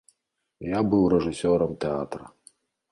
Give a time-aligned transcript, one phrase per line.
[0.69, 2.25] Я быў рэжысёрам тэатра.